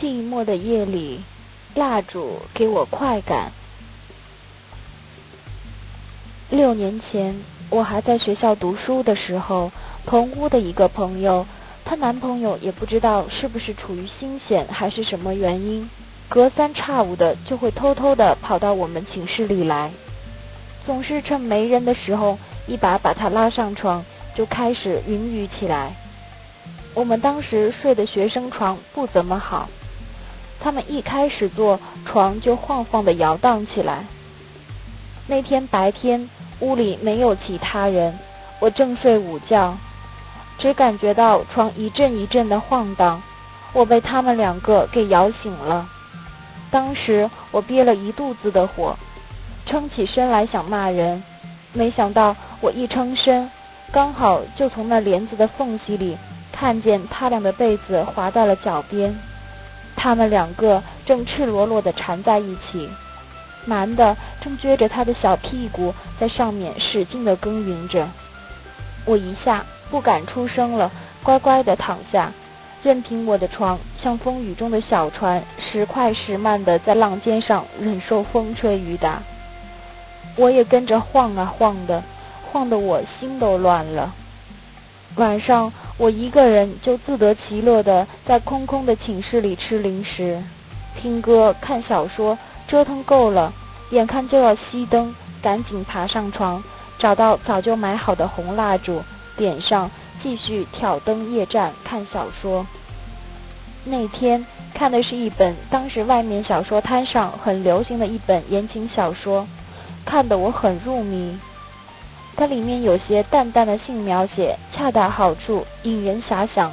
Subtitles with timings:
[0.00, 1.20] 寂寞的夜里，
[1.74, 3.52] 蜡烛给我快感。
[6.50, 9.70] 六年前，我还在学校读书的时候，
[10.06, 11.46] 同屋的一个朋友，
[11.84, 15.90] 她男朋友也不知道是不是处于心险还是什么原因，
[16.28, 19.90] 隔三差五的就会偷偷的跑到我们寝室里来，
[20.86, 24.04] 总是趁没人的时候，一把把他拉上床，
[24.34, 25.94] 就开始云雨起来。
[26.94, 29.68] 我们当时睡的学生床不怎么好。
[30.60, 34.04] 他们一开始坐，床就晃晃的摇荡起来。
[35.26, 36.28] 那天白天
[36.60, 38.18] 屋里没有其他人，
[38.60, 39.76] 我正睡午觉，
[40.58, 43.22] 只感觉到床一阵一阵的晃荡，
[43.72, 45.88] 我被他们两个给摇醒了。
[46.70, 48.96] 当时我憋了一肚子的火，
[49.66, 51.22] 撑起身来想骂人，
[51.72, 53.50] 没想到我一撑身，
[53.92, 56.16] 刚好就从那帘子的缝隙里
[56.52, 59.16] 看见他俩的被子滑到了脚边。
[59.96, 62.88] 他们两个正赤裸裸的缠在一起，
[63.64, 68.08] 男的正撅着他的小屁股在上面使劲的耕耘着。
[69.04, 70.90] 我一下不敢出声了，
[71.22, 72.32] 乖乖的躺下，
[72.82, 79.22] 任凭我的床像风雨中的小船，时快时慢的在浪尖上忍受风吹雨打。
[80.36, 82.02] 我也跟着晃啊晃的，
[82.50, 84.14] 晃得我心都乱了。
[85.16, 85.72] 晚上。
[85.98, 90.40] 我一个人就自得其乐的在空空的寝室里吃零食、
[91.00, 93.52] 听歌、看小说，折腾够了，
[93.90, 96.62] 眼看就要熄灯，赶紧爬上床，
[96.98, 99.02] 找到早就买好的红蜡烛，
[99.36, 99.90] 点上，
[100.22, 102.64] 继续挑灯夜战看小说。
[103.84, 109.48] 那天看的是一本当时外面小说摊上很流行的一本言情小说，
[110.04, 111.36] 看得我很入迷。
[112.38, 116.70] 它里面有些淡淡的性描写，恰到好处，引人遐想。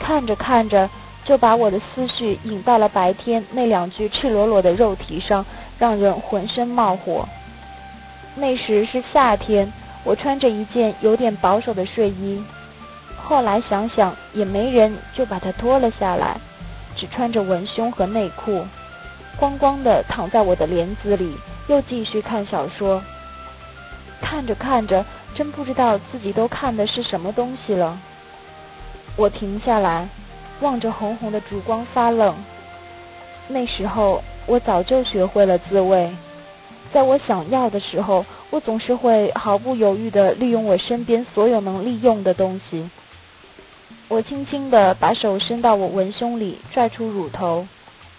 [0.00, 0.90] 看着看着，
[1.24, 5.46] 就把我的思绪引到了白天那两具赤裸裸的肉体上，
[5.78, 7.28] 让人浑身冒火。
[8.34, 12.42] 那时是夏天，我穿着一件有点保守的睡衣。
[13.16, 16.36] 后来想想也没人，就把它脱了下来，
[16.96, 18.66] 只穿着文胸和内裤，
[19.36, 21.36] 光光的躺在我的帘子里，
[21.68, 23.00] 又继续看小说。
[24.24, 25.04] 看着看着，
[25.34, 28.00] 真不知道自己都看的是什么东西了。
[29.16, 30.08] 我停下来，
[30.60, 32.34] 望着红红的烛光发愣。
[33.48, 36.10] 那时候我早就学会了自卫，
[36.92, 42.88] 在我想要的时候，我总是会毫不犹豫的利用我身边所有能利用的东西。
[44.08, 47.66] 我轻轻的把手伸到我文胸里，拽出乳头，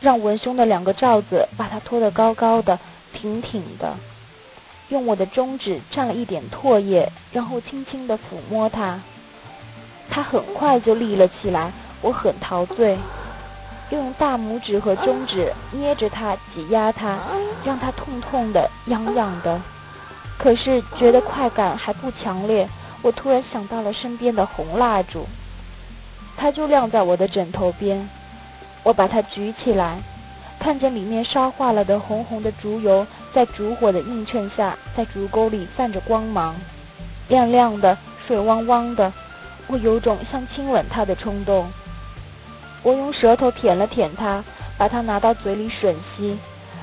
[0.00, 2.78] 让文胸的两个罩子把它托得高高的、
[3.14, 3.94] 挺挺的。
[4.88, 9.00] 用我的中指蘸了一点唾液，然后轻轻的抚摸它，
[10.10, 11.72] 它很快就立了起来。
[12.02, 12.98] 我很陶醉，
[13.88, 17.18] 又用大拇指和中指捏着它，挤压它，
[17.64, 19.58] 让它痛痛的、痒痒的。
[20.38, 22.68] 可是觉得快感还不强烈，
[23.00, 25.26] 我突然想到了身边的红蜡烛，
[26.36, 28.06] 它就晾在我的枕头边。
[28.82, 30.02] 我把它举起来，
[30.58, 33.06] 看见里面烧化了的红红的烛油。
[33.34, 36.54] 在烛火的映衬下，在烛沟里泛着光芒，
[37.28, 39.12] 亮亮的，水汪汪的。
[39.66, 41.68] 我有种想亲吻它的冲动。
[42.84, 44.44] 我用舌头舔了舔它，
[44.78, 46.38] 把它拿到嘴里吮吸，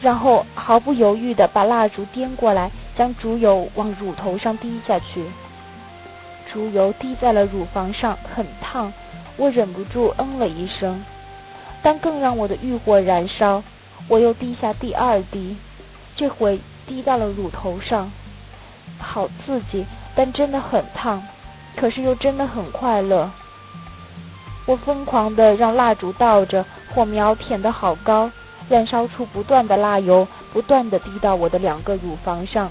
[0.00, 5.24] 然后毫不犹豫地把蜡烛颠过来，将烛油往乳头上滴下去。
[6.52, 8.92] 烛油滴在了乳房上，很烫。
[9.36, 11.04] 我忍不住嗯了一声。
[11.82, 13.62] 但更让我的欲火燃烧，
[14.08, 15.56] 我又滴下第二滴。
[16.22, 18.08] 这回滴到了乳头上，
[18.96, 19.84] 好刺激，
[20.14, 21.20] 但真的很烫，
[21.76, 23.28] 可是又真的很快乐。
[24.64, 28.30] 我疯狂的让蜡烛倒着，火苗舔得好高，
[28.68, 32.70] 燃烧出不断的蜡油，不断的滴到我的两个乳房上。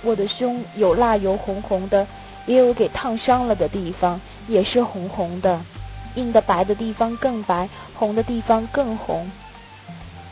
[0.00, 2.06] 我的胸有蜡油红红的，
[2.46, 5.60] 也有给烫伤了的地方，也是红红的，
[6.14, 7.68] 硬的白的地方更白，
[7.98, 9.30] 红的地方更红。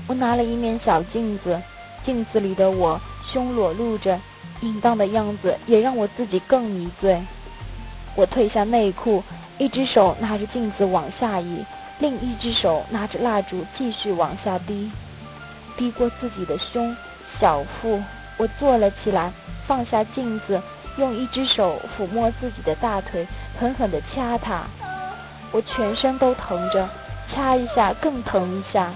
[0.09, 1.61] 我拿了一面小镜子。
[2.07, 2.99] 镜子里的我，
[3.33, 4.19] 胸裸露着，
[4.61, 7.21] 淫荡的样子也让我自己更迷醉。
[8.15, 9.23] 我褪下内裤，
[9.59, 11.65] 一只手拿着镜子往下移，
[11.99, 14.91] 另一只手拿着蜡烛继续往下滴，
[15.77, 16.97] 滴过自己的胸、
[17.41, 18.01] 小腹。
[18.39, 19.33] 我坐了起来，
[19.67, 20.63] 放下镜子，
[20.99, 23.27] 用一只手抚摸自己的大腿，
[23.59, 24.63] 狠狠地掐它。
[25.53, 26.89] 我全身都疼着，
[27.35, 28.93] 掐一下更疼一下。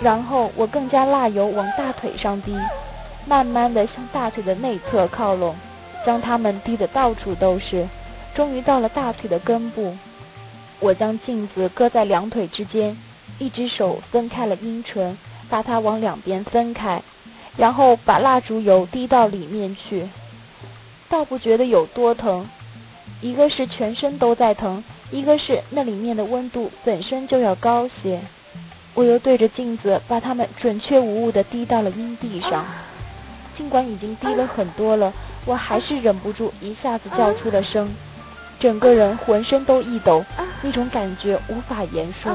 [0.00, 2.56] 然后我更加蜡油往大腿上滴，
[3.26, 5.54] 慢慢的向大腿的内侧靠拢，
[6.04, 7.88] 将它们滴得到处都是，
[8.34, 9.96] 终于到了大腿的根部。
[10.80, 12.96] 我将镜子搁在两腿之间，
[13.38, 15.16] 一只手分开了阴唇，
[15.48, 17.00] 把它往两边分开，
[17.56, 20.08] 然后把蜡烛油滴到里面去。
[21.08, 22.48] 倒不觉得有多疼，
[23.20, 24.82] 一个是全身都在疼，
[25.12, 28.20] 一个是那里面的温度本身就要高些。
[28.94, 32.64] 我又对着镜子把它们准确无误地滴到了阴蒂上，
[33.56, 35.12] 尽管已经滴了很多了，
[35.44, 37.92] 我还是忍不住一下子叫出了声，
[38.60, 40.24] 整个人浑身都一抖，
[40.62, 42.32] 那种感觉无法言说。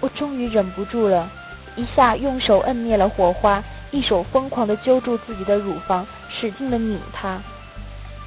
[0.00, 1.28] 我终于忍不住了，
[1.74, 3.60] 一下用手摁灭了火花，
[3.90, 7.40] 一手疯狂地揪住自己的乳房，使劲地拧它。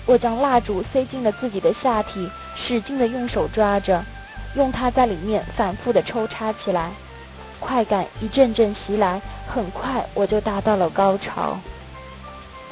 [0.06, 4.04] 我将蜡烛塞进了自己的下体，使劲地用手抓着，
[4.56, 6.92] 用它在里面反复地抽插起来。
[7.62, 11.58] 快感一阵阵袭来，很快我就达到了高潮。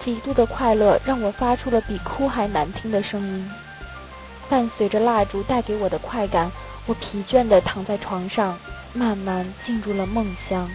[0.04, 3.50] 极度的快乐让我发出了比哭还难听的声音。
[4.50, 6.52] 伴随着蜡烛带给我的快感，
[6.88, 8.58] 我疲倦的躺在床上，
[8.94, 10.68] 慢慢进入了梦乡。